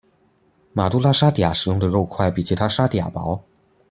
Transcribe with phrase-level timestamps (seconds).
[0.73, 3.39] 马都拉沙嗲使用的肉块比其他沙嗲薄。